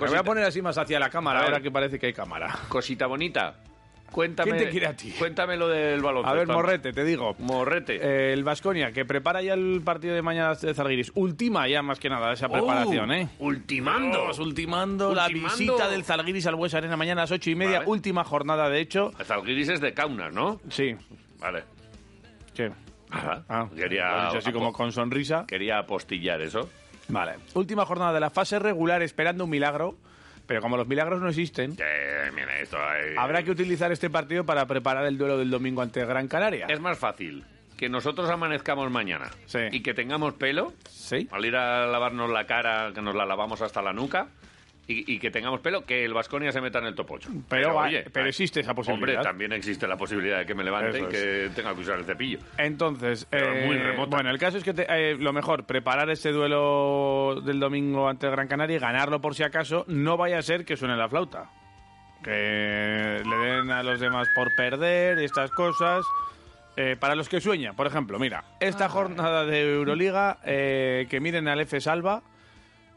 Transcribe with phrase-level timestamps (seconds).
[0.00, 2.56] Me voy a poner así más hacia la cámara, ahora que parece que hay cámara.
[2.68, 3.54] cosita bonita.
[4.10, 5.12] Cuéntame, ¿Quién te quiere a ti?
[5.16, 6.26] Cuéntame lo del balón.
[6.26, 7.36] A ver, Morrete, te digo.
[7.38, 7.94] Morrete.
[7.94, 11.12] Eh, el Vasconia, que prepara ya el partido de mañana de Zalgiris.
[11.14, 13.28] Ultima ya más que nada esa preparación, Oh, ¿eh?
[13.38, 14.18] Ultimando.
[14.22, 17.78] Vamos, ultimando, la visita del Zalgiris al Bues Arena mañana a las ocho y media.
[17.78, 17.90] Vale.
[17.90, 19.12] Última jornada, de hecho.
[19.16, 20.60] El Guiris es de Kaunas, ¿no?
[20.70, 20.96] Sí.
[21.38, 21.62] Vale.
[22.52, 22.72] ¿Qué?
[23.10, 23.44] Ajá.
[23.48, 25.44] Ah, quería, así como con sonrisa.
[25.46, 26.68] quería apostillar eso.
[27.10, 27.34] Vale.
[27.54, 29.96] Última jornada de la fase regular esperando un milagro.
[30.46, 34.44] Pero como los milagros no existen, Eh, mira, esto ahí- habrá que utilizar este partido
[34.44, 36.66] para preparar el duelo del domingo ante Gran Canaria.
[36.68, 37.44] Es más fácil
[37.76, 39.60] que nosotros amanezcamos mañana Sí.
[39.70, 41.28] y que tengamos pelo Sí.
[41.30, 44.26] al ir a lavarnos la cara, que nos la lavamos hasta la nuca,
[44.92, 47.30] y, y que tengamos pelo, que el Vasconia se meta en el top 8.
[47.48, 49.18] Pero va- pero existe esa posibilidad.
[49.18, 51.98] Hombre, también existe la posibilidad de que me levante Eso y que tenga que usar
[51.98, 52.38] el cepillo.
[52.58, 54.16] Entonces, Pero eh, muy remota.
[54.16, 58.28] bueno, el caso es que te- eh, lo mejor, preparar ese duelo del domingo ante
[58.30, 61.50] Gran Canaria y ganarlo por si acaso, no vaya a ser que suene la flauta.
[62.22, 66.04] Que le den a los demás por perder y estas cosas.
[66.76, 71.48] Eh, para los que sueñan, por ejemplo, mira, esta jornada de Euroliga, eh, que miren
[71.48, 72.22] al F Salva,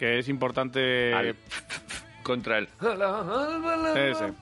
[0.03, 1.13] que es importante...
[1.13, 1.35] Al-
[2.23, 2.67] Contra el...
[3.95, 4.33] Ese.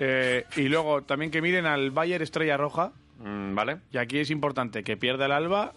[0.00, 2.90] Eh, y luego también que miren al Bayern Estrella Roja,
[3.20, 3.76] Mm, ¿Vale?
[3.92, 5.72] y aquí es importante que pierda el Alba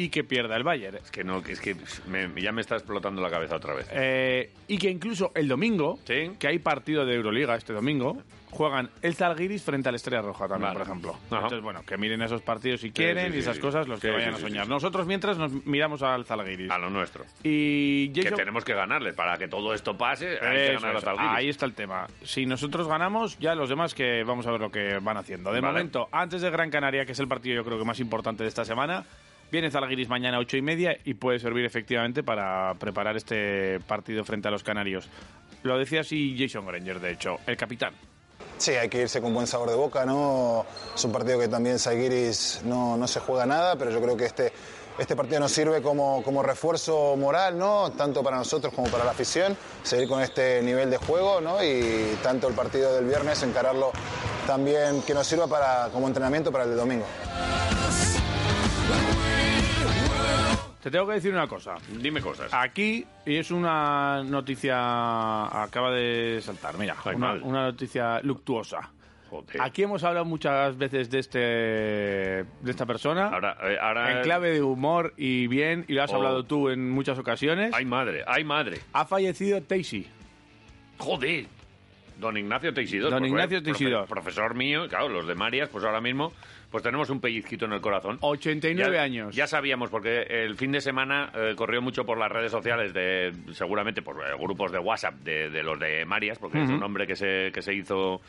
[0.00, 0.96] y que pierda el Bayern.
[0.98, 1.74] Es que no, es que
[2.06, 3.88] me- ya me está explotando la cabeza otra vez.
[3.92, 6.32] Eh, y que incluso el domingo, Sí.
[6.38, 8.16] que hay partido de Euroliga este domingo,
[8.50, 10.78] juegan el Zalgiris frente al Estrella Roja también, Vale.
[10.78, 11.10] por ejemplo.
[11.26, 11.36] Ajá.
[11.36, 14.10] Entonces, bueno, que miren esos partidos si quieren sí, sí, y esas cosas, los que
[14.10, 14.68] vayan a soñar.
[14.68, 16.70] Nosotros mientras nos miramos al Zalgiris.
[16.70, 17.24] A lo nuestro.
[17.42, 19.12] Y Que tenemos que ganarle.
[19.14, 21.00] Para que todo esto pase, hay que ganar a eso.
[21.06, 21.32] Zalgiris.
[21.34, 22.06] Ahí está el tema.
[22.22, 25.52] Si nosotros ganamos, ya los demás que vamos a ver lo que van haciendo.
[25.52, 25.72] De Vale.
[25.72, 28.48] momento, antes de Gran Canaria, que es el partido yo creo que más importante de
[28.48, 29.04] esta semana,
[29.50, 34.24] viene Zalgiris mañana a ocho y media y puede servir efectivamente para preparar este partido
[34.24, 35.08] frente a los canarios.
[35.62, 37.94] Lo decía así Jason Granger, de hecho, el capitán.
[38.58, 40.66] Sí, hay que irse con buen sabor de boca, ¿no?
[40.94, 44.24] Es un partido que también Zalgiris no, no se juega nada, pero yo creo que
[44.24, 44.52] este,
[44.98, 47.92] este partido nos sirve como, como refuerzo moral, ¿no?
[47.92, 51.62] Tanto para nosotros como para la afición, seguir con este nivel de juego, ¿no?
[51.62, 53.92] Y tanto el partido del viernes, encararlo
[54.46, 57.06] también, que nos sirva para, como entrenamiento para el de domingo.
[60.88, 61.74] Te tengo que decir una cosa.
[62.00, 62.48] Dime cosas.
[62.54, 66.96] Aquí, y es una noticia, acaba de saltar, mira,
[67.42, 68.90] una, noticia luctuosa.
[69.28, 69.60] Joder.
[69.60, 73.28] Aquí hemos hablado muchas veces de este de esta persona.
[73.28, 74.16] Ahora, eh, ahora...
[74.16, 76.16] en clave de humor y bien, y lo has Oh.
[76.16, 77.74] hablado tú en muchas ocasiones.
[77.74, 78.80] Ay, madre, ay, madre.
[78.94, 80.06] Ha fallecido Tacy.
[80.96, 81.44] Joder.
[82.18, 83.10] Don Ignacio Teixidor.
[83.10, 84.08] Don Ignacio profe- Teixidor.
[84.08, 86.32] profesor mío, claro, los de Marias, pues ahora mismo,
[86.70, 88.18] pues tenemos un pellizquito en el corazón.
[88.20, 89.34] 89 Ya- años.
[89.34, 93.32] Ya sabíamos, porque el fin de semana eh, corrió mucho por las redes sociales, de
[93.52, 97.06] seguramente por eh, grupos de WhatsApp de, de los de Marias, porque es un hombre
[97.06, 98.20] que se, que se hizo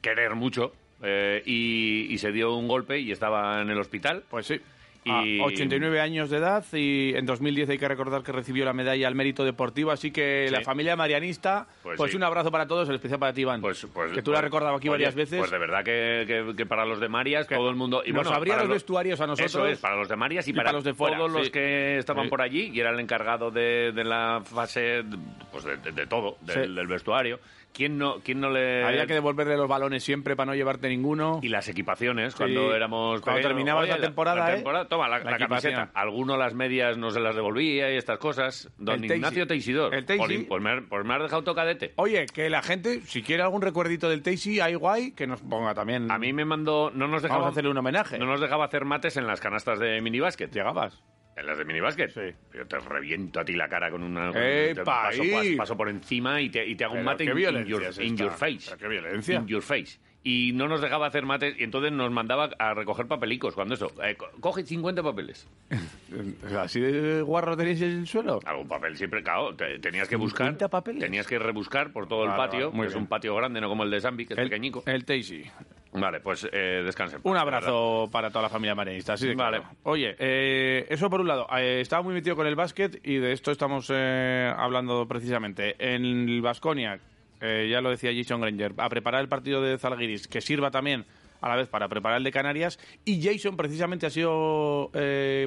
[0.00, 0.72] querer mucho
[1.02, 4.22] eh, y, y se dio un golpe y estaba en el hospital.
[4.30, 4.60] Pues sí.
[5.08, 8.72] Y- A 89 años de edad y en 2010 hay que recordar que recibió la
[8.72, 10.52] medalla al mérito deportivo, así que Sí.
[10.54, 12.16] la familia marianista, pues, Pues sí.
[12.16, 13.60] un abrazo para todos, en especial para ti, Iván.
[13.60, 15.38] Pues, pues, que tú la has pues, recordado aquí oye, varias veces.
[15.38, 18.02] Pues de verdad que, que- que para los de Marias, todo el mundo.
[18.04, 19.50] Y nos bueno, abría los vestuarios a nosotros.
[19.50, 21.50] Eso es, para los de Marias y, y para, para los de fuera, todos los
[21.50, 25.04] que estaban por allí y era el encargado de, de la fase,
[25.52, 27.40] pues de, de- de todo, del vestuario.
[27.78, 28.82] ¿Quién no, quién no le.?
[28.82, 31.38] Había que devolverle los balones siempre para no llevarte ninguno.
[31.44, 33.20] Y las equipaciones, cuando éramos.
[33.20, 34.64] Cuando Oye, la temporada, ¿eh?
[34.88, 35.88] Toma, la, La camiseta.
[35.94, 38.68] Alguno las medias no se las devolvía y estas cosas.
[38.78, 39.14] Don El Teixi.
[39.14, 39.94] Ignacio Teixidor.
[39.94, 40.38] El Teixi.
[40.38, 41.92] Pues me, has- pues me has dejado tocadete.
[41.94, 45.72] Oye, que la gente, si quiere algún recuerdito del Tacy, hay guay, que nos ponga
[45.72, 46.10] también.
[46.10, 46.90] A mí me mandó.
[46.92, 47.42] No nos dejaba.
[47.42, 48.18] Vamos a hacerle un homenaje.
[48.18, 50.52] No nos dejaba hacer mates en las canastas de minibásquet.
[50.52, 51.00] ¿Llegabas?
[51.38, 52.10] ¿En las de minibásquet?
[52.10, 52.34] Sí.
[52.54, 54.32] Yo te reviento a ti la cara con una...
[54.32, 55.30] con- ¡Epa, te paso, ahí!
[55.30, 57.82] paso- paso por encima y te, y te hago un mate qué in- in, your,
[57.84, 58.76] es in your face.
[58.76, 59.36] Qué violencia.
[59.38, 59.98] In your face.
[60.24, 63.54] Y no nos dejaba hacer mates y entonces nos mandaba a recoger papelicos.
[63.54, 65.46] Cuando eso, eh, co- coge 50 papeles.
[66.58, 68.40] ¿Así de guarro tenéis el suelo?
[68.44, 70.48] Algún papel siempre, claro, te- tenías que buscar.
[70.48, 71.00] 50 papeles.
[71.00, 72.98] Tenías que rebuscar por todo el patio, que es bien.
[72.98, 74.82] un patio grande, no como el de Zambi, que es El, pequeñico.
[74.86, 75.44] el Tacy.
[75.92, 77.20] Vale, pues eh, descansen.
[77.22, 79.14] Un abrazo para toda la familia marianista.
[79.14, 79.58] así de Vale.
[79.58, 79.74] claro.
[79.84, 81.46] Oye, eh, eso por un lado.
[81.56, 85.76] Eh, estaba muy metido con el básquet y de esto estamos eh, hablando precisamente.
[85.78, 87.00] En el Vasconia,
[87.40, 91.04] ya lo decía Jason Granger, a preparar el partido de Zalgiris, que sirva también
[91.40, 92.78] a la vez para preparar el de Canarias.
[93.04, 94.90] Y Jason precisamente ha sido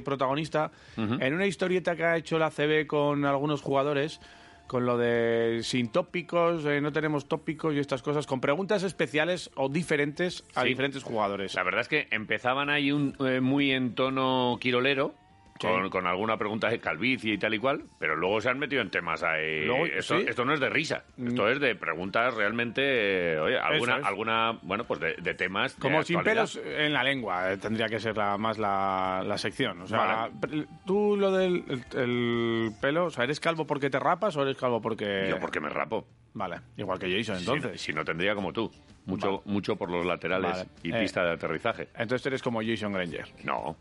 [0.04, 4.22] protagonista en una historieta que ha hecho la CB con algunos jugadores.
[4.72, 9.52] Con lo de sin tópicos, eh, no tenemos tópicos y estas cosas, con preguntas especiales
[9.56, 10.70] o diferentes a Sí.
[10.70, 11.54] diferentes jugadores.
[11.56, 15.14] La verdad es que empezaban ahí un, eh, muy en tono quirolero.
[15.62, 18.82] Con, con alguna pregunta de calvicie y tal y cual, pero luego se han metido
[18.82, 19.66] en temas ahí.
[19.66, 20.24] Luego, esto, sí.
[20.26, 20.28] Mm.
[20.30, 24.06] esto no es de risa, esto es de preguntas realmente, eh, oye, alguna, es.
[24.06, 25.76] alguna bueno, pues de, de temas.
[25.76, 29.38] de Como sin pelos en la lengua, eh, tendría que ser la, más la, la
[29.38, 29.82] sección.
[29.82, 30.66] O sea, Vale.
[30.86, 34.58] tú lo del el, el pelo, o sea, ¿eres calvo porque te rapas o eres
[34.58, 35.28] calvo porque...?
[35.30, 36.06] Yo porque me rapo.
[36.34, 37.82] Vale, igual que Jason, Si- entonces.
[37.82, 38.72] Si, no tendría como tú.
[39.06, 39.42] Mucho, Vale.
[39.46, 40.70] mucho por los laterales Vale.
[40.84, 41.00] y Eh.
[41.00, 41.90] pista de aterrizaje.
[41.96, 43.26] Entonces eres como Jason Granger.
[43.44, 43.76] No,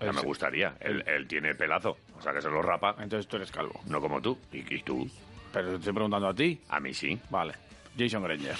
[0.00, 0.74] ya me gustaría.
[0.80, 3.80] Él, él tiene pelazo, o sea que se lo rapa, Entonces tú eres calvo.
[3.86, 4.36] no como tú.
[4.52, 5.08] ¿Y, y tú?
[5.52, 6.60] Pero te estoy preguntando a ti.
[6.68, 7.18] A mí sí.
[7.30, 7.54] Vale,
[7.98, 8.54] Jason Granger.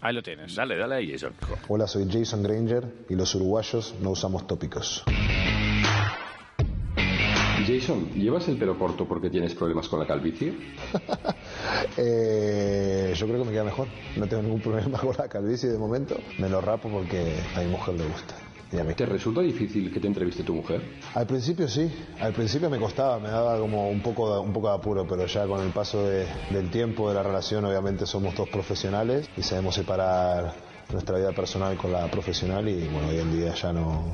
[0.00, 0.54] Ahí lo tienes.
[0.56, 1.32] Dale, dale ahí, Jason.
[1.68, 5.04] Hola, soy Jason Granger y los uruguayos no usamos tópicos.
[7.64, 10.52] Jason, ¿llevas el pelo corto porque tienes problemas con la calvicie?
[11.98, 13.86] Eh, yo creo que me queda mejor.
[14.16, 16.16] No tengo ningún problema con la calvicie de momento.
[16.38, 18.34] Me lo rapo porque a mi mujer le gusta.
[18.96, 20.80] ¿Te resulta difícil que te entreviste tu mujer?
[21.14, 24.68] Al principio sí, al principio me costaba, me daba como un poco, de- un poco
[24.68, 28.34] de apuro, pero ya con el paso de- del tiempo, de la relación, obviamente somos
[28.34, 30.54] dos profesionales y sabemos separar
[30.90, 34.04] nuestra vida personal con la profesional y bueno, hoy en día ya no,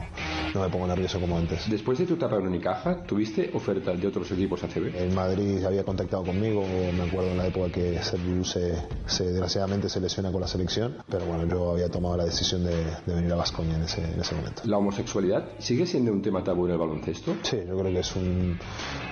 [0.54, 1.68] no me pongo nervioso como antes.
[1.68, 4.94] Después de tu etapa en Unicaja, ¿tuviste ofertas de otros equipos ACB?
[4.94, 6.64] El Madrid había contactado conmigo,
[6.96, 8.74] me acuerdo en la época que Sergio se,
[9.06, 12.76] se desgraciadamente se lesiona con la selección, pero bueno, yo había tomado la decisión de,
[13.06, 14.62] de venir a Vascoña en ese, en ese momento.
[14.64, 17.36] ¿La homosexualidad sigue siendo un tema tabú en el baloncesto?
[17.42, 18.58] Sí, yo creo que es un,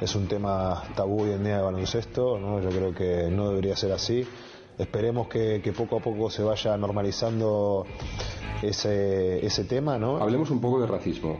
[0.00, 2.60] es un tema tabú hoy en día de baloncesto, ¿no?
[2.60, 4.26] yo creo que no debería ser así.
[4.78, 7.86] Esperemos que, poco a poco se vaya normalizando
[8.62, 10.18] ese, ese tema, ¿no?
[10.18, 11.38] Hablemos un poco de racismo.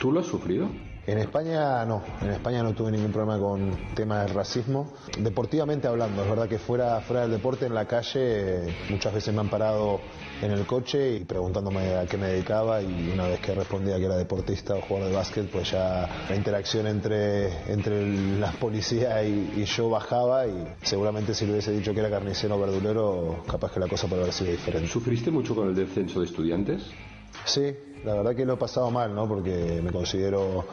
[0.00, 0.68] ¿Tú lo has sufrido?
[1.08, 4.92] En España no, en España no tuve ningún problema con temas de racismo.
[5.18, 9.40] Deportivamente hablando, es verdad que fuera, fuera del deporte, en la calle, muchas veces me
[9.40, 10.00] han parado
[10.42, 14.04] en el coche y preguntándome a qué me dedicaba y una vez que respondía que
[14.04, 19.24] era deportista o jugador de básquet, pues ya la interacción entre, entre el- la policía
[19.24, 23.44] y, y yo bajaba y seguramente si le hubiese dicho que era carnicero o verdulero,
[23.50, 24.88] capaz que la cosa podría haber sido diferente.
[24.88, 26.82] ¿Sufriste mucho con el descenso de estudiantes?
[27.46, 27.74] Sí,
[28.04, 29.26] la verdad que lo he pasado mal, ¿no?
[29.26, 30.66] Porque me considero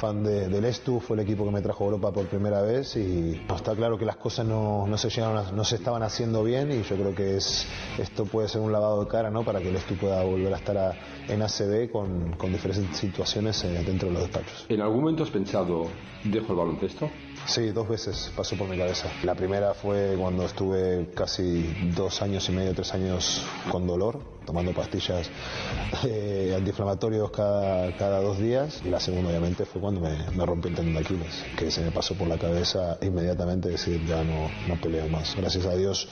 [0.00, 2.96] fan de- del Estu, fue el equipo que me trajo a Europa por primera vez
[2.96, 6.42] y está claro que las cosas no, no se llegaron a- no se estaban haciendo
[6.42, 7.66] bien y yo creo que es
[7.98, 9.44] esto puede ser un lavado de cara, ¿no?
[9.44, 10.96] Para que el Estu pueda volver a estar a-
[11.28, 14.66] en ACB con, con diferentes situaciones eh, dentro de los despachos.
[14.68, 15.86] ¿En algún momento has pensado,
[16.24, 17.10] dejo el baloncesto?
[17.46, 19.08] Sí, dos veces pasó por mi cabeza.
[19.22, 21.62] La primera fue cuando estuve casi
[21.94, 25.30] dos años y medio, tres años con dolor, tomando pastillas
[26.04, 28.80] eh, antiinflamatorios cada, cada dos días.
[28.84, 31.82] Y la segunda, obviamente, fue cuando me, me rompí el tendón de Aquiles, que se
[31.82, 35.36] me pasó por la cabeza inmediatamente decir ya no, no peleo más.
[35.36, 36.08] Gracias a Dios,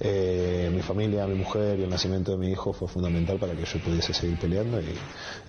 [0.00, 3.64] eh, mi familia, mi mujer y el nacimiento de mi hijo fue fundamental para que
[3.64, 4.96] yo pudiese seguir peleando y,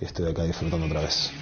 [0.00, 1.32] y estoy acá disfrutando otra vez.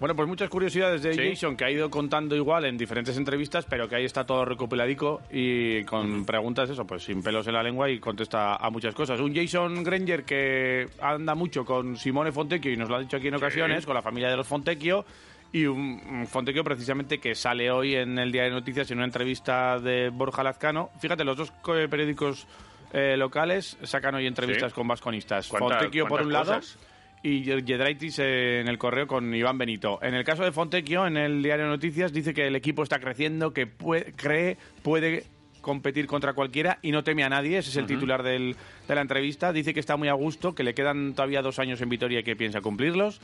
[0.00, 1.20] Bueno, pues muchas curiosidades de Sí.
[1.28, 5.20] Jason que ha ido contando igual en diferentes entrevistas, pero que ahí está todo recopiladico
[5.30, 9.20] y con preguntas, eso, pues sin pelos en la lengua y contesta a muchas cosas.
[9.20, 13.28] Un Jason Granger que anda mucho con Simone Fontecchio y nos lo ha dicho aquí
[13.28, 15.04] en ocasiones, con la familia de los Fontecchio.
[15.52, 19.04] Y un, un Fontecchio precisamente que sale hoy en el Día de Noticias en una
[19.06, 20.90] entrevista de Borja Lazcano.
[21.00, 22.46] Fíjate, los dos co- periódicos
[22.92, 24.74] eh, locales sacan hoy entrevistas Sí.
[24.76, 25.48] con vasconistas.
[25.48, 26.58] ¿Cuántas- Fontecchio por un lado?
[27.22, 29.98] Y Yedraitis en el correo con Iván Benito.
[30.02, 33.52] En el caso de Fontecchio, en el diario Noticias, dice que el equipo está creciendo,
[33.52, 35.24] que puede, cree, puede
[35.60, 37.58] competir contra cualquiera y no teme a nadie.
[37.58, 38.56] Ese es el titular del-
[38.88, 39.52] de la entrevista.
[39.52, 42.22] Dice que está muy a gusto, que le quedan todavía dos años en Vitoria y
[42.22, 43.20] que piensa cumplirlos.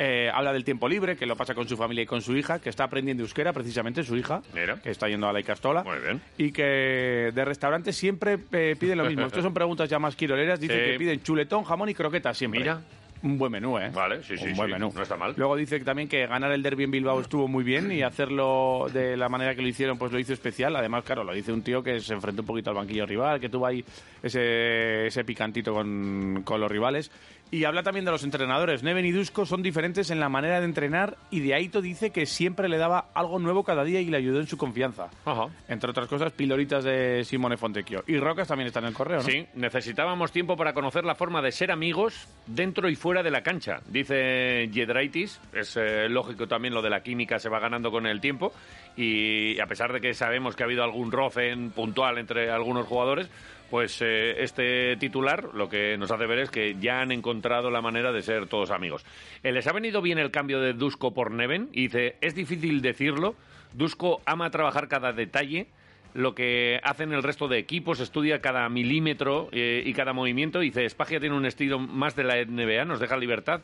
[0.00, 2.60] Eh, habla del tiempo libre, que lo pasa con su familia y con su hija,
[2.60, 4.80] que está aprendiendo euskera, precisamente su hija, Mira.
[4.80, 5.82] que está yendo a la Icastola.
[5.82, 6.20] Muy bien.
[6.36, 9.22] Y que de restaurante siempre eh, piden lo mismo.
[9.26, 10.60] Estas son preguntas ya más quiroleras.
[10.60, 10.90] Dice Sí.
[10.92, 12.60] que piden chuletón, jamón y croquetas siempre.
[12.60, 12.80] Mira.
[13.22, 13.90] Un buen menú, ¿eh?
[13.92, 14.56] Vale, sí, sí, Un sí.
[14.56, 14.92] buen menú.
[14.94, 15.34] No está mal.
[15.36, 18.86] Luego dice que también que ganar el derby en Bilbao estuvo muy bien y hacerlo
[18.92, 20.76] de la manera que lo hicieron, pues lo hizo especial.
[20.76, 23.48] Además, claro, lo dice un tío que se enfrentó un poquito al banquillo rival, que
[23.48, 23.84] tuvo ahí
[24.22, 27.10] ese, ese picantito con, con los rivales.
[27.50, 28.82] Y habla también de los entrenadores.
[28.82, 32.26] Neven y Dusko son diferentes en la manera de entrenar y de Aito dice que
[32.26, 35.08] siempre le daba algo nuevo cada día y le ayudó en su confianza.
[35.24, 35.46] Ajá.
[35.66, 38.04] Entre otras cosas, piloritas de Simone Fontecchio.
[38.06, 39.22] Y Rocas también está en el correo, ¿no?
[39.22, 43.42] Sí, necesitábamos tiempo para conocer la forma de ser amigos dentro y fuera de la
[43.42, 45.40] cancha, dice Jedraitis.
[45.54, 48.52] Es eh, lógico también lo de la química se va ganando con el tiempo
[48.96, 52.86] y a pesar de que sabemos que ha habido algún roce en- puntual entre algunos
[52.86, 53.30] jugadores,
[53.70, 57.80] pues eh, este titular lo que nos hace ver es que ya han encontrado la
[57.80, 59.04] manera de ser todos amigos.
[59.42, 61.68] Eh, ¿Les ha venido bien el cambio de Dusko por Neven?
[61.72, 63.34] Y dice, es difícil decirlo,
[63.74, 65.68] Dusko ama trabajar cada detalle,
[66.14, 70.60] lo que hacen el resto de equipos, estudia cada milímetro eh, y cada movimiento.
[70.60, 73.60] Dice, Spagia tiene un estilo más de la NBA, nos deja libertad,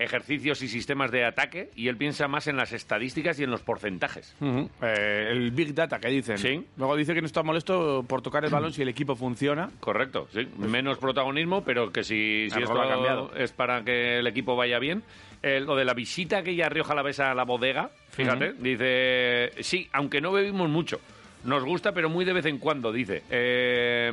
[0.00, 3.60] ejercicios y sistemas de ataque, y él piensa más en las estadísticas y en los
[3.60, 4.34] porcentajes.
[4.40, 6.38] Eh, el Big Data que dicen.
[6.38, 6.66] Sí.
[6.76, 9.70] Luego dice que no está molesto por tocar el balón si el equipo funciona.
[9.78, 10.48] Correcto, sí.
[10.56, 13.32] Menos protagonismo, pero que si, si esto cambiado.
[13.36, 15.02] es para que el equipo vaya bien.
[15.42, 19.88] Eh, lo de la visita aquella a Rioja Alavesa a la bodega, fíjate, dice, sí,
[19.92, 21.00] aunque no bebimos mucho,
[21.44, 23.22] nos gusta, pero muy de vez en cuando, dice.
[23.30, 24.12] Eh,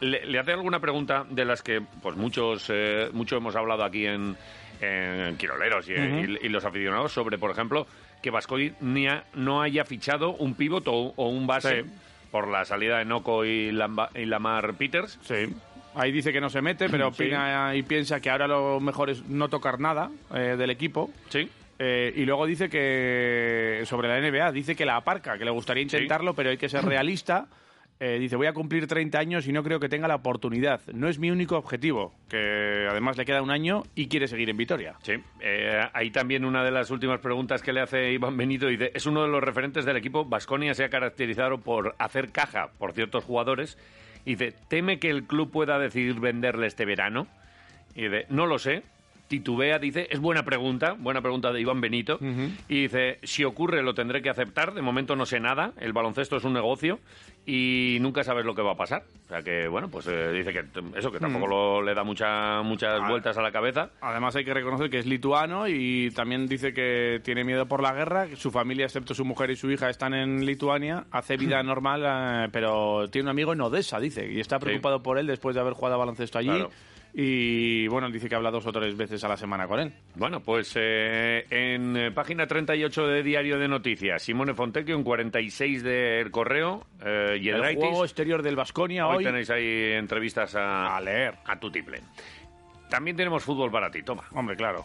[0.00, 4.06] le, le hace alguna pregunta de las que pues muchos eh, mucho hemos hablado aquí
[4.06, 4.36] en,
[4.80, 7.86] en Quiroleros y, y- y los aficionados sobre, por ejemplo,
[8.22, 11.90] que Vasconia no haya fichado un pívot o, o un base Sí.
[12.30, 15.18] por la salida de Noco y, Lamba- y Lamar Peters.
[15.22, 15.54] Sí.
[15.94, 17.22] Ahí dice que no se mete, pero Sí.
[17.24, 21.10] opina y piensa que ahora lo mejor es no tocar nada eh, del equipo.
[21.28, 21.48] Sí.
[21.78, 25.82] Eh, y luego dice que sobre la NBA, dice que la aparca, que le gustaría
[25.82, 27.46] intentarlo, pero hay que ser realista.
[27.98, 30.82] Eh, dice, voy a cumplir 30 años y no creo que tenga la oportunidad.
[30.92, 34.56] No es mi único objetivo, que además le queda un año y quiere seguir en
[34.58, 34.96] Vitoria.
[35.02, 38.90] Sí, eh, ahí también una de las últimas preguntas que le hace Iván Benito dice,
[38.94, 42.92] es uno de los referentes del equipo, Vasconia se ha caracterizado por hacer caja por
[42.92, 43.78] ciertos jugadores,
[44.26, 47.26] dice, ¿teme que el club pueda decidir venderle este verano?
[47.94, 48.82] Y dice, no lo sé,
[49.28, 52.18] titubea, dice, es buena pregunta, buena pregunta de Iván Benito,
[52.68, 56.36] y dice, si ocurre lo tendré que aceptar, de momento no sé nada, el baloncesto
[56.36, 57.00] es un negocio
[57.44, 59.04] y nunca sabes lo que va a pasar.
[59.24, 60.64] O sea que, bueno, pues eh, dice que
[60.98, 63.08] eso, que tampoco lo- le da mucha, muchas Ah.
[63.08, 63.90] vueltas a la cabeza.
[64.00, 67.92] Además hay que reconocer que es lituano y también dice que tiene miedo por la
[67.92, 71.62] guerra, que su familia, excepto su mujer y su hija, están en Lituania, hace vida
[71.62, 75.54] normal, eh, pero tiene un amigo en Odessa, dice, y está preocupado por él después
[75.54, 76.48] de haber jugado a baloncesto allí.
[76.48, 76.70] Claro.
[77.18, 79.90] Y bueno, dice que habla dos o tres veces a la semana con él.
[80.16, 85.82] Bueno, pues eh, en eh, página 38 de Diario de Noticias, Simone Fontecchio en 46
[85.82, 89.24] del correo, eh, El juego exterior del Vasconia Hoy hoy.
[89.24, 91.36] tenéis ahí entrevistas a, A leer.
[91.46, 92.02] a tu tiple.
[92.90, 94.24] También tenemos fútbol para ti, toma.
[94.32, 94.84] Hombre, claro.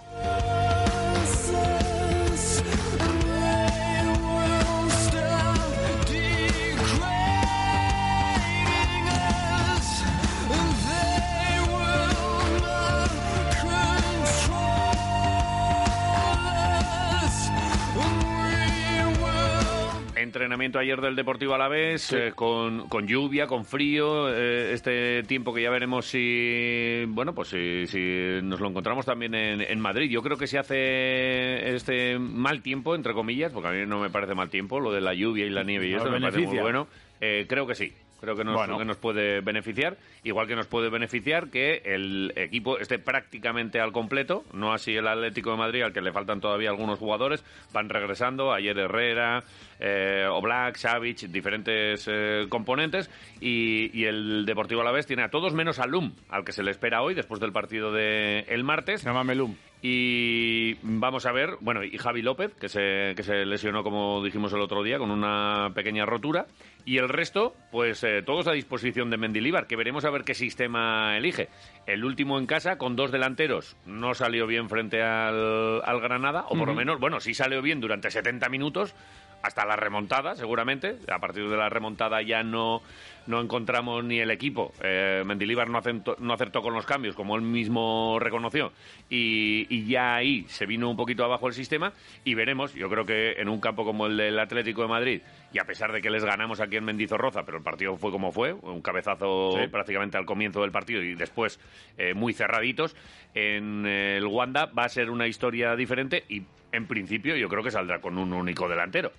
[20.31, 25.61] Entrenamiento ayer del Deportivo Alavés, eh, con, con lluvia, con frío, eh, este tiempo que
[25.61, 30.09] ya veremos si, bueno, pues si, si nos lo encontramos también en, en Madrid.
[30.09, 34.09] Yo creo que si hace este mal tiempo, entre comillas, porque a mí no me
[34.09, 36.47] parece mal tiempo, lo de la lluvia y la nieve y Nos eso me parece
[36.47, 36.87] muy bueno,
[37.19, 37.91] eh, creo que sí.
[38.21, 38.77] Creo que nos, Bueno.
[38.77, 43.91] que nos puede beneficiar, igual que nos puede beneficiar que el equipo esté prácticamente al
[43.91, 47.89] completo, no así el Atlético de Madrid, al que le faltan todavía algunos jugadores, van
[47.89, 49.43] regresando, ayer Herrera,
[49.81, 53.09] eh, Oblak, Savic, diferentes eh, componentes,
[53.39, 56.71] y, y el Deportivo Alavés tiene a todos menos a Lum, al que se le
[56.71, 59.01] espera hoy, después del partido de el martes.
[59.01, 59.55] Se llama Melum.
[59.83, 64.53] Y vamos a ver, bueno, y Javi López, que se, que se lesionó, como dijimos
[64.53, 66.45] el otro día, con una pequeña rotura.
[66.85, 70.35] Y el resto, pues eh, todos a disposición de Mendilíbar, que veremos a ver qué
[70.35, 71.49] sistema elige.
[71.87, 76.55] El último en casa, con dos delanteros, no salió bien frente al, al Granada, o
[76.55, 78.93] por lo menos, bueno, sí salió bien durante 70 minutos,
[79.43, 80.97] hasta la remontada, seguramente.
[81.11, 82.81] A partir de la remontada ya no,
[83.27, 84.73] no encontramos ni el equipo.
[84.83, 88.71] Eh, Mendilíbar no, acento- no acertó con los cambios, como él mismo reconoció.
[89.09, 91.93] Y, y ya ahí se vino un poquito abajo el sistema.
[92.23, 95.21] Y veremos, yo creo que en un campo como el del Atlético de Madrid,
[95.53, 98.31] y a pesar de que les ganamos aquí en Mendizorroza, pero el partido fue como
[98.31, 99.67] fue, un cabezazo Sí.
[99.67, 101.59] prácticamente al comienzo del partido y después
[101.97, 102.95] eh, muy cerraditos,
[103.33, 107.63] en eh, el Wanda va a ser una historia diferente y en principio yo creo
[107.63, 109.11] que saldrá con un único delantero.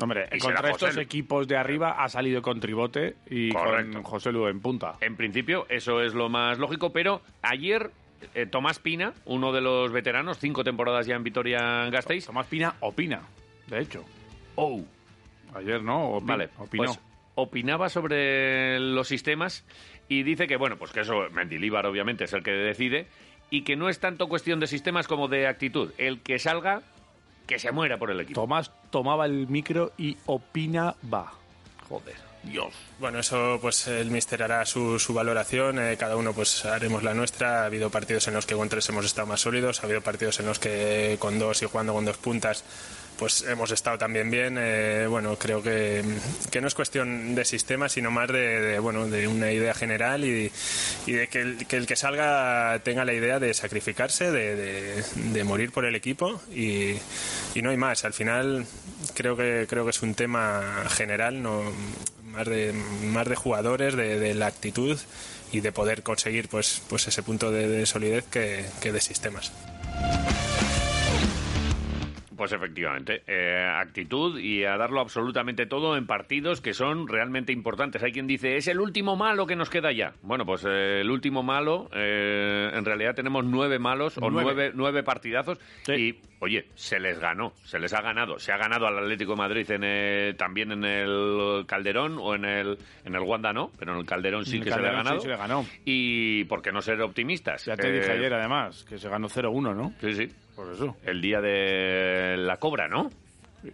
[0.00, 3.94] Hombre, Y contra estos equipos de arriba ha salido con Tribote y Correcto.
[3.94, 4.94] con José Lu en punta.
[5.00, 7.90] En principio, eso es lo más lógico, pero ayer
[8.34, 12.26] eh, Tomás Pina, uno de los veteranos, cinco temporadas ya en Vitoria-Gasteiz.
[12.26, 13.22] Tomás Pina opina,
[13.66, 14.04] de hecho.
[14.54, 14.84] Oh,
[15.54, 16.84] Ayer no, opi- vale, opinó.
[16.84, 17.00] pues
[17.36, 19.64] opinaba sobre los sistemas
[20.08, 23.06] y dice que, bueno, pues que eso, Mendilíbar obviamente es el que decide
[23.50, 25.92] y que no es tanto cuestión de sistemas como de actitud.
[25.98, 26.82] El que salga,
[27.48, 28.40] que se muera por el equipo.
[28.40, 31.32] Tomás tomaba el micro y opinaba.
[31.88, 32.14] Joder,
[32.44, 32.72] Dios.
[33.00, 37.14] Bueno, eso pues el míster hará su, su valoración, eh, cada uno pues haremos la
[37.14, 37.62] nuestra.
[37.62, 40.38] Ha habido partidos en los que con tres hemos estado más sólidos, ha habido partidos
[40.40, 42.62] en los que con dos y jugando con dos puntas
[43.18, 44.56] pues hemos estado también bien.
[44.58, 46.02] Eh, bueno, creo que,
[46.50, 50.24] que, no es cuestión de sistema, sino más de, de bueno, de una idea general
[50.24, 50.50] y,
[51.06, 55.44] y de que el, que el, que salga tenga la idea de sacrificarse, de, de
[55.44, 56.92] morir por el equipo y,
[57.54, 58.04] y, no hay más.
[58.04, 58.64] Al final
[59.14, 61.62] creo que creo que es un tema general, no
[62.24, 64.98] más de más de jugadores, de, la actitud
[65.50, 69.52] y de poder conseguir pues pues ese punto de, solidez que, que de sistemas.
[72.38, 78.00] Pues efectivamente, eh, actitud y a darlo absolutamente todo en partidos que son realmente importantes.
[78.04, 80.12] Hay quien dice, es el último malo que nos queda ya.
[80.22, 85.02] Bueno, pues eh, el último malo, eh, en realidad tenemos nueve malos o nueve, nueve
[85.02, 85.92] partidazos sí.
[85.92, 88.38] y, oye, se les ganó, se les ha ganado.
[88.38, 92.44] Se ha ganado al Atlético de Madrid en el, también en el Calderón o en
[92.44, 94.94] el, en el Wanda no, pero en el Calderón sí El que Calderón se le
[94.94, 95.16] ha ganado.
[95.20, 95.66] sí se le ganó.
[95.84, 97.64] Y, ¿por qué no ser optimistas?
[97.64, 99.92] Ya te Eh, dije ayer, además, que se ganó 0-1, ¿no?
[100.00, 100.28] Sí, sí.
[100.58, 100.96] Por eso.
[101.04, 103.12] El día de la cobra, ¿no?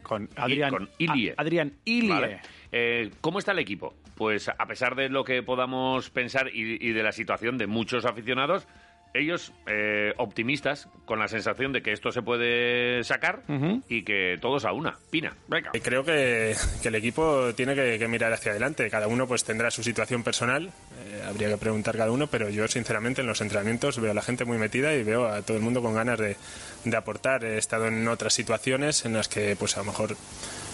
[0.02, 1.32] Con Adrián, con Ilie.
[1.34, 2.10] Adrián Ilie.
[2.10, 2.40] Vale.
[2.70, 3.94] Eh, ¿Cómo está el equipo?
[4.14, 8.04] Pues a pesar de lo que podamos pensar y, y de la situación de muchos
[8.04, 8.68] aficionados,
[9.14, 13.42] ellos eh, optimistas, con la sensación de que esto se puede sacar
[13.88, 14.98] y que todos a una.
[15.10, 15.32] Pina.
[15.46, 15.70] Venga.
[15.72, 18.90] Y Creo que, que el equipo tiene que, que mirar hacia adelante.
[18.90, 20.66] Cada uno pues tendrá su situación personal.
[20.66, 24.22] Eh, habría que preguntar cada uno, pero yo sinceramente en los entrenamientos veo a la
[24.22, 26.36] gente muy metida y veo a todo el mundo con ganas de,
[26.84, 27.44] de aportar.
[27.44, 30.16] He estado en otras situaciones en las que pues a lo mejor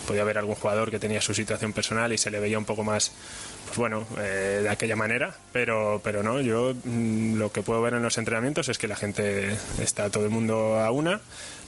[0.07, 2.83] podía haber algún jugador que tenía su situación personal y se le veía un poco
[2.83, 3.13] más
[3.67, 7.95] pues bueno eh, de aquella manera pero pero no yo mm, lo que puedo ver
[7.95, 11.21] en los entrenamientos es que la gente está todo el mundo a una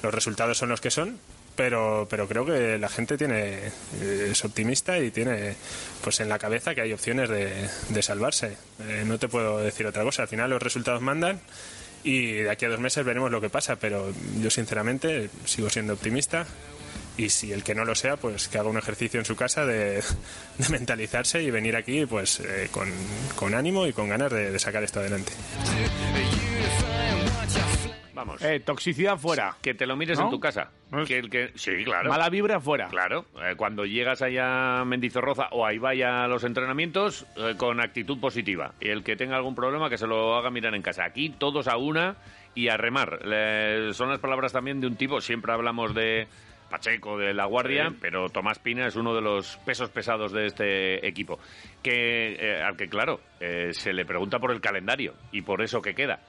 [0.02, 1.18] los resultados son los que son
[1.54, 3.58] pero pero creo que la gente tiene
[4.00, 5.54] eh, es optimista y tiene
[6.02, 9.86] pues en la cabeza que hay opciones de, de salvarse Eh, no te puedo decir
[9.86, 11.38] otra cosa al final los resultados mandan
[12.04, 15.94] y de aquí a dos meses veremos lo que pasa pero yo sinceramente sigo siendo
[15.94, 16.46] optimista
[17.16, 19.66] y si el que no lo sea, pues que haga un ejercicio en su casa
[19.66, 20.02] de,
[20.58, 22.90] de mentalizarse y venir aquí pues eh, con,
[23.36, 25.32] con ánimo y con ganas de, de sacar esto adelante.
[28.14, 28.42] Vamos.
[28.42, 29.56] Eh, toxicidad fuera.
[29.62, 30.26] Que te lo mires ¿No?
[30.26, 30.70] en tu casa.
[31.06, 31.52] Que el que...
[31.54, 32.10] Sí, claro.
[32.10, 32.88] Mala vibra fuera.
[32.88, 37.80] Claro, eh, cuando llegas allá a Mendizorroza o ahí vaya a los entrenamientos eh, con
[37.80, 38.74] actitud positiva.
[38.80, 41.04] Y el que tenga algún problema que se lo haga mirar en casa.
[41.04, 42.16] Aquí todos a una
[42.54, 43.20] y a remar.
[43.94, 46.26] Son las palabras también de un tipo, siempre hablamos de
[46.68, 47.96] Pacheco, de La Guardia, Sí.
[48.00, 51.38] pero Tomás Pina es uno de los pesos pesados de este equipo.
[51.82, 55.80] Que, eh, al que, claro, eh, se le pregunta por el calendario y por eso
[55.82, 56.20] que queda.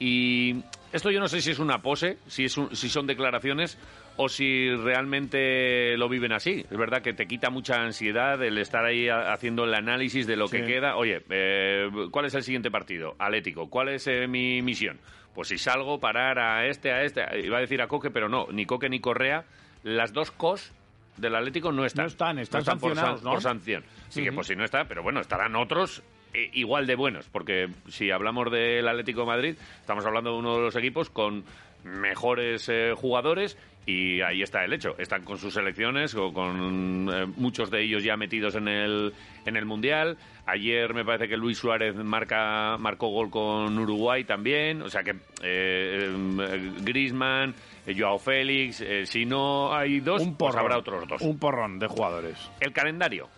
[0.00, 0.56] Y
[0.92, 3.78] esto yo no sé si es una pose, si, es un- si son declaraciones
[4.16, 6.64] o si realmente lo viven así.
[6.70, 10.48] Es verdad que te quita mucha ansiedad el estar ahí haciendo el análisis de lo
[10.48, 10.66] que Sí.
[10.66, 10.96] queda.
[10.96, 13.14] Oye, eh, ¿cuál es el siguiente partido?
[13.18, 13.68] Atlético.
[13.70, 14.98] ¿Cuál es eh, mi misión?
[15.34, 17.22] Pues si salgo, parar a este, a este.
[17.44, 18.48] Iba a decir a Coque, pero no.
[18.50, 19.44] Ni Coque ni Correa.
[19.84, 20.72] Las dos cos
[21.18, 22.04] del Atlético no están.
[22.06, 23.30] No están, están por, sancionados, san- ¿no?
[23.32, 23.84] por sanción.
[24.08, 26.02] Así que pues si no está, pero bueno, estarán otros
[26.34, 30.56] eh, igual de buenos, porque si hablamos del Atlético de Madrid, estamos hablando de uno
[30.56, 31.44] de los equipos con
[31.84, 34.94] mejores eh, jugadores y ahí está el hecho.
[34.98, 39.12] Están con sus selecciones o con eh, muchos de ellos ya metidos en el,
[39.46, 40.16] en el Mundial.
[40.46, 44.82] Ayer me parece que Luis Suárez marca, marcó gol con Uruguay también.
[44.82, 45.12] O sea que
[45.42, 47.54] eh, eh, Griezmann,
[47.86, 51.22] eh, Joao Félix, eh, si no hay dos, Un pues habrá otros dos.
[51.22, 52.50] Un porrón de jugadores.
[52.60, 53.28] El calendario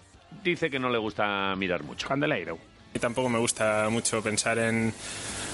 [0.43, 2.09] dice que no le gusta mirar mucho.
[2.09, 2.59] Candeleiro.
[2.95, 4.93] Y tampoco me gusta mucho pensar en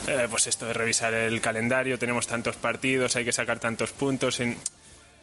[0.06, 4.40] eh, pues esto de revisar el calendario, tenemos tantos partidos, hay que sacar tantos puntos.
[4.40, 4.56] en-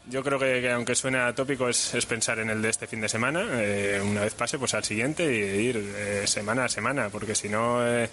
[0.07, 3.01] Yo creo que, que aunque suene atópico es, es pensar en el de este fin
[3.01, 7.09] de semana, eh, una vez pase pues al siguiente y ir eh, semana a semana,
[7.09, 8.07] porque si no, eh,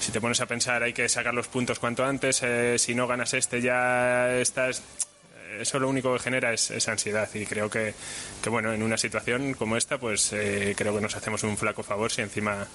[0.00, 3.06] si te pones a pensar hay que sacar los puntos cuanto antes, eh, si no
[3.06, 4.82] ganas este ya estás
[5.60, 7.92] eso lo único que genera es, es ansiedad y creo que,
[8.42, 11.82] que, bueno en una situación como esta pues eh, creo que nos hacemos un flaco
[11.82, 12.66] favor si encima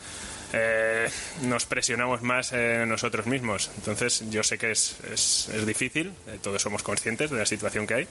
[0.53, 1.09] eh,
[1.43, 3.71] nos presionamos más eh, nosotros mismos.
[3.77, 7.87] Entonces yo sé que es, es, es difícil eh, todos somos conscientes de la situación
[7.87, 8.07] que hay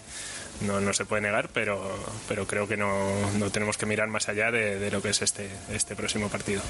[0.61, 1.81] no, no se puede negar pero,
[2.29, 5.23] pero creo que no, no tenemos que mirar más allá de, de lo que es
[5.23, 6.63] este, este próximo partido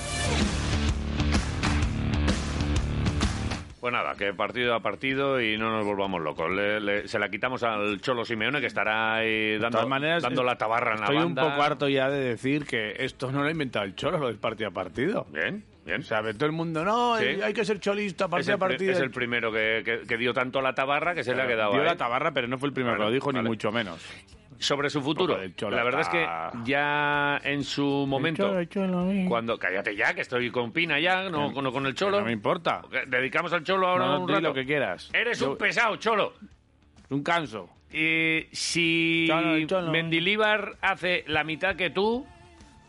[3.82, 6.48] Pues nada, que partido a partido y no nos volvamos locos.
[6.52, 10.44] Le- le- se la quitamos al Cholo Simeone, que estará ahí dando, todas maneras, dando
[10.44, 11.44] la tabarra en la estoy banda.
[11.44, 14.28] un poco harto ya de decir que esto no lo ha inventado el Cholo, lo
[14.28, 15.26] del partido a partido.
[15.32, 15.64] Bien.
[15.84, 16.00] bien.
[16.00, 17.24] O sea, todo el mundo, no, Sí.
[17.42, 18.92] hay que ser cholista el, pri- partido.
[18.92, 21.72] es el primero que, que- que dio tanto la tabarra que se le ha quedado
[21.72, 21.86] Dio ahí.
[21.88, 23.42] la tabarra, pero no fue el primero Bueno, que lo dijo, vale.
[23.42, 23.98] ni mucho menos.
[24.62, 25.36] Sobre su futuro,
[25.70, 26.26] la verdad es que
[26.64, 29.24] ya en su momento, Cholo, el Cholo, eh.
[29.28, 32.20] cuando cállate ya, que estoy con Pina ya, no, no con el Cholo.
[32.20, 32.82] No me importa.
[33.08, 34.40] Dedicamos al Cholo ahora No, un rato.
[34.40, 35.10] lo que quieras.
[35.12, 36.34] Eres Yo- un pesado, Cholo.
[37.10, 37.68] Un canso.
[37.92, 39.26] Y si
[39.66, 39.90] Cholo.
[39.90, 42.24] Mendilíbar hace la mitad que tú,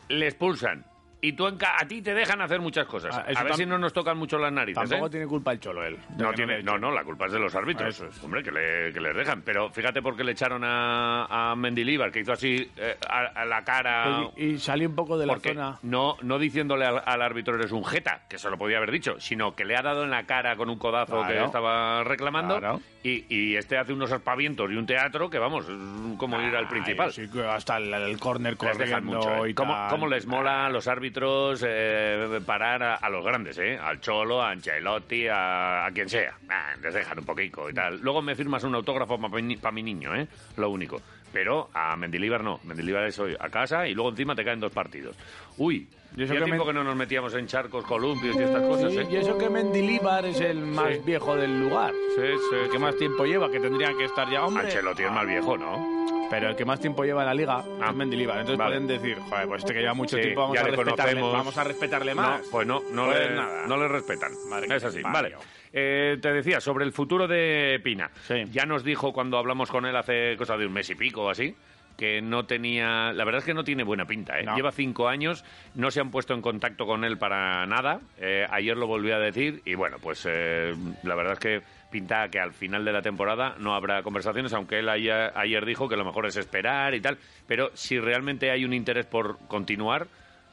[0.08, 0.84] le expulsan.
[1.26, 3.16] Y tú en ca- a ti te dejan hacer muchas cosas.
[3.16, 4.82] Ah, a ver tam- si no nos tocan mucho las narices.
[4.88, 5.10] Tampoco ¿eh?
[5.10, 5.96] tiene culpa el Cholo él.
[6.10, 6.78] de No, tiene, no, hecho.
[6.80, 7.88] no, la culpa es de los árbitros.
[7.94, 8.22] Eso es.
[8.22, 9.42] Hombre, que, le- que les dejan.
[9.42, 13.44] Pero fíjate por qué le echaron a, a Mendilíbar, que hizo así eh, a, a
[13.46, 14.28] la cara.
[14.36, 15.78] Y, y salí un poco de la porque zona.
[15.82, 19.18] no, no diciéndole al, al árbitro eres un jeta, que se lo podía haber dicho,
[19.18, 21.46] sino que le ha dado en la cara con un codazo que Claro.
[21.46, 22.58] estaba reclamando.
[22.58, 22.80] Claro.
[23.06, 26.64] Y, y este hace unos aspavientos y un teatro que, vamos, es como ir al
[26.64, 27.12] Ay, principal.
[27.12, 29.50] sí, hasta el, el córner corriendo mucho, ¿eh?
[29.50, 29.90] y ¿Cómo, tal.
[29.90, 33.78] cómo les mola a los árbitros eh, parar a, a los grandes, eh?
[33.78, 36.32] Al Cholo, a Ancelotti, a, a quien sea.
[36.48, 38.00] Ah, les dejan un poquito y tal.
[38.00, 40.26] Luego me firmas un autógrafo para mi niño, ¿eh?
[40.56, 41.02] Lo único.
[41.34, 42.60] Pero a Mendilibar no.
[42.62, 45.16] Mendilibar es hoy a casa y luego encima te caen dos partidos.
[45.58, 48.62] Uy, Y eso hacía que Men- que no nos metíamos en charcos, columpios y estas
[48.62, 49.06] cosas, Sí, ¿eh?
[49.10, 51.00] y eso que Mendilíbar es el más Sí.
[51.04, 51.92] viejo del lugar.
[52.14, 54.62] Sí, sí, El que más tiempo lleva, que tendría que estar ya, hombre.
[54.66, 56.04] Ancelotti es más viejo, ¿no?
[56.30, 58.38] Pero el que más tiempo lleva en la liga Ah, es Mendilíbar.
[58.38, 58.76] Entonces vale.
[58.80, 61.32] pueden decir, joder, pues este que lleva mucho tiempo, vamos a, le respetarle, conocemos.
[61.32, 62.42] vamos a respetarle más.
[62.44, 63.66] No, pues no, no, Pues le, nada.
[63.66, 64.32] no le respetan.
[64.48, 65.34] Madre es así, vale.
[65.76, 68.08] Eh, te decía, sobre el futuro de Pina.
[68.28, 68.44] Sí.
[68.52, 71.30] Ya nos dijo cuando hablamos con él hace cosa de un mes y pico o
[71.30, 71.52] así,
[71.98, 73.12] que no tenía...
[73.12, 74.44] La verdad es que no tiene buena pinta, ¿eh?
[74.44, 74.54] No.
[74.54, 78.00] Lleva cinco años, no se han puesto en contacto con él para nada.
[78.18, 82.28] Eh, ayer lo volvió a decir y bueno, pues eh, la verdad es que pinta
[82.28, 85.96] que al final de la temporada no habrá conversaciones, aunque él ayer, ayer dijo que
[85.96, 87.18] lo mejor es esperar y tal.
[87.48, 90.06] Pero si realmente hay un interés por continuar...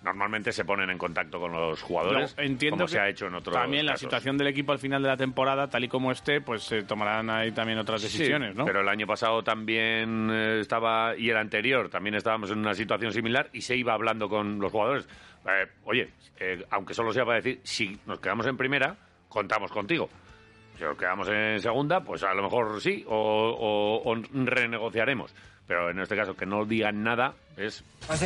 [0.03, 3.27] Normalmente se ponen en contacto con los jugadores, Yo entiendo como que se ha hecho
[3.27, 4.01] en otros También la casos.
[4.01, 7.29] situación del equipo al final de la temporada, tal y como esté, pues se tomarán
[7.29, 8.65] ahí también otras decisiones, Sí, ¿no?
[8.65, 13.11] Pero el año pasado también eh, estaba, y el anterior, también estábamos en una situación
[13.13, 15.07] similar y se iba hablando con los jugadores.
[15.45, 16.09] Eh, oye,
[16.39, 18.95] eh, aunque solo sea para decir, si nos quedamos en primera,
[19.29, 20.09] contamos contigo.
[20.77, 25.35] Si nos quedamos en segunda, pues a lo mejor sí, o, o- o renegociaremos.
[25.67, 27.83] Pero en este caso, que no digan nada es,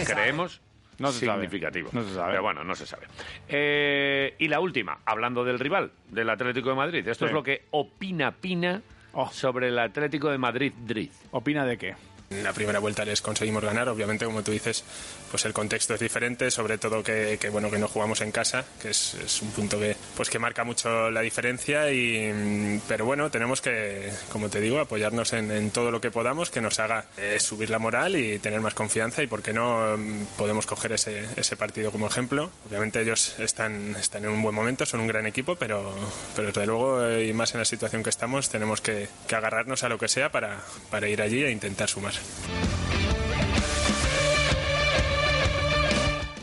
[0.07, 0.61] creemos,
[0.99, 1.41] No se sabe.
[1.41, 1.89] significativo.
[1.93, 2.31] No se sabe.
[2.31, 3.07] Pero bueno, no se sabe.
[3.47, 7.07] Eh, y la última, hablando del rival, del Atlético de Madrid.
[7.07, 7.29] Esto Sí.
[7.29, 8.81] es lo que opina Pina
[9.13, 9.29] Oh.
[9.31, 10.73] sobre el Atlético de Madrid.
[10.79, 11.09] Madrid.
[11.31, 11.95] ¿Opina de qué?
[12.29, 14.83] En la primera vuelta les conseguimos ganar, obviamente como tú dices,
[15.29, 18.89] pues el contexto es diferente, sobre todo que, bueno que no jugamos en casa, que
[18.89, 23.61] es, un punto que pues que marca mucho la diferencia y mm, pero bueno tenemos
[23.61, 27.39] que, como te digo, apoyarnos en, en todo lo que podamos que nos haga eh,
[27.39, 31.25] subir la moral y tener más confianza y por qué no mm, podemos coger ese,
[31.35, 32.49] ese partido como ejemplo.
[32.67, 35.93] Obviamente ellos están están en un buen momento, son un gran equipo, pero
[36.35, 39.83] pero desde luego eh, y más en la situación que estamos tenemos que, que agarrarnos
[39.83, 40.59] a lo que sea para,
[40.89, 42.15] para ir allí e intentar sumar.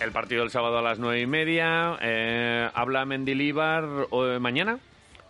[0.01, 1.97] El partido del sábado a las nueve y media.
[2.03, 4.79] eh, habla Mendilíbar eh, mañana.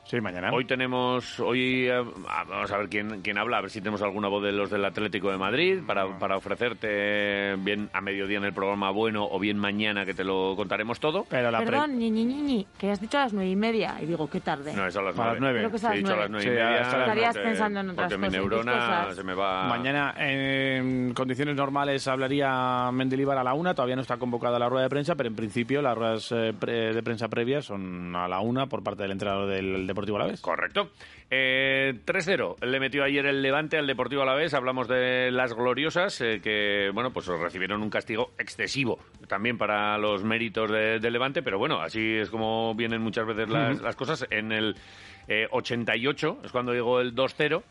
[0.05, 0.51] Sí, mañana.
[0.53, 4.03] Hoy tenemos, hoy eh, ah, vamos a ver quién, quién habla, a ver si tenemos
[4.03, 8.45] alguna voz de los del Atlético de Madrid para, para ofrecerte bien a mediodía en
[8.45, 11.25] el programa bueno o bien mañana que te lo contaremos todo.
[11.31, 13.57] Pero la pre- Perdón, ni, ni, ni, ni, que has dicho a las nueve y
[13.57, 13.95] media.
[14.03, 14.75] Y digo, qué tarde.
[14.75, 15.61] No, es a las las nueve.
[15.61, 16.31] Creo que es a he las dicho a las nueve.
[16.31, 16.81] nueve y Sí, media.
[16.83, 19.17] hasta las Estarías porque- pensando en otras porque mi cosas, en tus neurona cosas.
[19.17, 19.69] se me va...
[19.69, 23.73] Mañana, en condiciones normales, hablaría Mendilibar a la una.
[23.75, 26.93] Todavía no está convocada la rueda de prensa, pero en principio las ruedas eh, pre-
[26.93, 30.41] de prensa previas son a la una por parte del entrenador del Deportivo Alavés.
[30.41, 30.91] Correcto.
[31.31, 34.55] Eh, 3-0 le metió ayer el Levante al Deportivo Alavés.
[34.55, 40.25] Hablamos de las gloriosas eh, que, bueno, pues recibieron un castigo excesivo también para los
[40.25, 44.27] méritos de, de Levante, pero bueno, así es como vienen muchas veces las, las cosas.
[44.31, 44.77] En el
[45.29, 47.63] eh, 88 es cuando llegó el 2-0.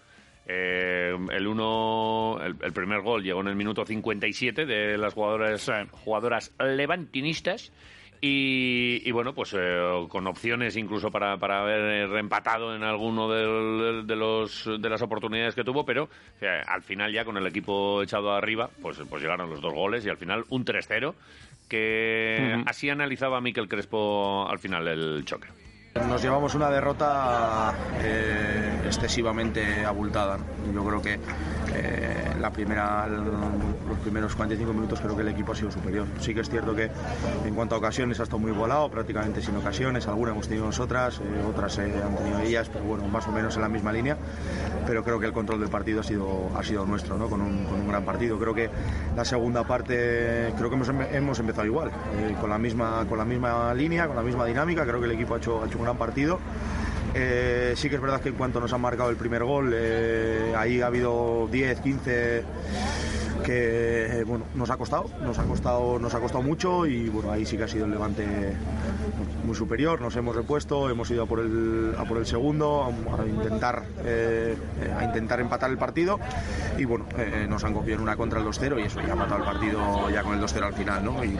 [0.48, 5.72] Eh, el, uno, el, el primer gol llegó en el minuto 57 de las jugadoras,
[5.92, 7.72] jugadoras levantinistas.
[8.24, 14.16] Y, y bueno, pues eh, con opciones incluso para, para haber reempatado en alguno de,
[14.16, 16.08] los, de las oportunidades que tuvo, pero
[16.40, 20.06] eh, al final ya con el equipo echado arriba, pues, pues llegaron los dos goles
[20.06, 21.16] y al final un 3-0,
[21.68, 25.48] que así analizaba Miquel Crespo al final el choque.
[25.94, 30.38] Nos llevamos una derrota eh, excesivamente abultada.
[30.74, 31.20] Yo creo que
[31.74, 36.08] eh, la primera, los primeros 45 minutos creo que el equipo ha sido superior.
[36.20, 36.90] Sí que es cierto que
[37.46, 41.20] en cuanto a ocasiones ha estado muy volado, prácticamente sin ocasiones, algunas hemos tenido nosotras,
[41.20, 44.18] eh, otras eh, han tenido ellas, pero bueno, más o menos en la misma línea.
[44.88, 47.30] Pero creo que el control del partido ha sido, ha sido nuestro, ¿no?
[47.30, 48.40] con, un, con un gran partido.
[48.40, 48.70] Creo que
[49.16, 51.92] la segunda parte, creo que hemos, hemos empezado igual,
[52.40, 54.86] con, la misma, con la misma línea, con la misma dinámica.
[54.86, 56.40] Creo que el equipo ha hecho, ha hecho un gran partido.
[57.14, 60.54] Eh, sí que es verdad que en cuanto nos han marcado el primer gol, eh,
[60.58, 62.44] ahí ha habido 10, 15
[63.44, 67.32] que eh, bueno, nos ha costado, nos ha costado, nos ha costado mucho y bueno,
[67.32, 68.24] ahí sí que ha sido el levante
[69.44, 73.26] muy superior, nos hemos repuesto, hemos ido a por el, a por el segundo, a,
[73.26, 73.84] intentar
[74.96, 76.20] a intentar empatar el partido
[76.78, 77.06] y bueno,
[77.50, 80.10] nos han cogido en una contra el 2-0 y eso ya ha matado el partido
[80.12, 81.26] ya con el 2-0 al final, ¿no?
[81.26, 81.36] Y...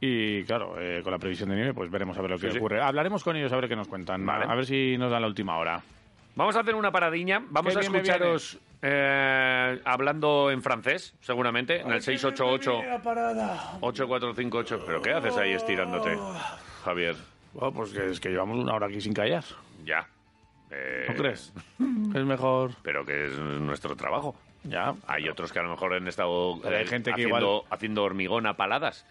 [0.00, 2.80] y claro, eh, con la previsión de nieve pues veremos a ver lo que ocurre.
[2.80, 5.58] Hablaremos con ellos a ver qué nos cuentan, a ver si nos dan la última
[5.58, 5.82] hora.
[6.36, 12.00] Vamos a hacer una paradiña, vamos a escucharos eh, hablando en francés, seguramente, en el
[12.00, 14.82] 688-8458.
[14.84, 16.18] ¿Pero qué haces ahí estirándote,
[16.84, 17.14] Javier?
[17.52, 19.44] Bueno, pues que es que llevamos una hora aquí sin callar.
[19.84, 20.08] Ya.
[20.72, 21.52] Eh, ¿No crees?
[21.78, 22.72] es mejor.
[22.82, 24.34] Pero que es nuestro trabajo.
[24.64, 24.92] Ya.
[25.06, 27.62] Hay otros que a lo mejor han estado hay eh, gente que haciendo, igual...
[27.70, 29.06] haciendo hormigón a paladas.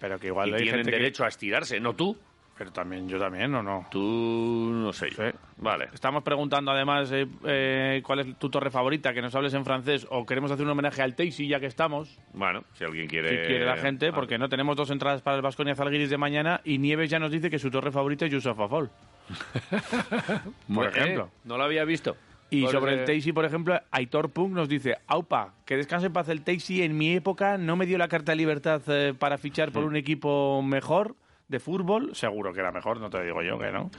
[0.00, 2.18] Pero que igual y hay tienen gente derecho a estirarse, no tú.
[2.56, 3.86] Pero también, yo también, ¿o no?
[3.90, 5.08] Tú, no sé.
[5.56, 5.88] Vale.
[5.92, 10.06] Estamos preguntando además eh, eh, cuál es tu torre favorita, que nos hables en francés,
[10.08, 12.16] o queremos hacer un homenaje al Teisi ya que estamos.
[12.32, 13.30] Bueno, si alguien quiere.
[13.30, 16.60] Si quiere la gente, porque no tenemos dos entradas para el Vasconia Zalgiris de mañana
[16.64, 18.90] y Nieves ya nos dice que su torre favorita es Yusuf Afol.
[20.72, 21.30] por ejemplo.
[21.44, 22.16] no lo había visto.
[22.50, 26.28] Y sobre el Teisi, por ejemplo, Aitor Punk nos dice, Aupa, que descanse en paz
[26.28, 29.72] el Teisi, en mi época no me dio la carta de libertad eh, para fichar
[29.72, 29.88] por hmm.
[29.88, 31.16] un equipo mejor
[31.48, 33.90] de fútbol, seguro que era mejor, no te digo yo que no.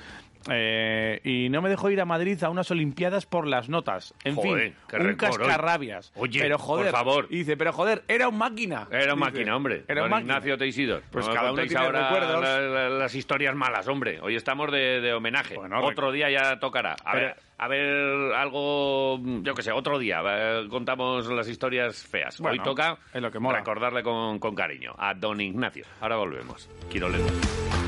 [0.49, 4.13] Eh, y no me dejó ir a Madrid a unas Olimpiadas por las notas.
[4.23, 6.11] En fin, un cascarrabias.
[6.15, 7.27] Oye, pero joder, por favor.
[7.29, 8.87] Y dice, pero joder, era un máquina.
[8.91, 9.83] Era un máquina, hombre.
[9.87, 10.33] Era un máquina.
[10.33, 11.03] Ignacio Teisidor.
[11.11, 12.99] Pues cada uno tiene recuerdos.
[12.99, 14.19] las historias malas, hombre.
[14.21, 15.55] Hoy estamos de, homenaje.
[15.81, 16.95] otro día ya tocará.
[17.03, 20.21] A ver, a ver algo, yo que sé, otro día
[20.69, 22.39] contamos las historias feas.
[22.41, 25.85] Hoy toca es lo que recordarle con, con, cariño a don Ignacio.
[26.01, 26.69] Ahora volvemos.
[26.89, 27.84] Quiero leer.